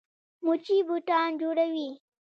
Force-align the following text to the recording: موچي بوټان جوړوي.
موچي 0.43 0.77
بوټان 0.87 1.29
جوړوي. 1.41 1.89